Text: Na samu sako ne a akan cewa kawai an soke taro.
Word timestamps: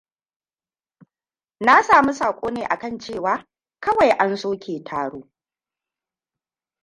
Na 1.59 1.83
samu 1.83 2.13
sako 2.13 2.51
ne 2.51 2.63
a 2.65 2.69
akan 2.69 2.99
cewa 2.99 3.47
kawai 3.79 4.11
an 4.19 4.37
soke 4.37 4.83
taro. 4.83 5.29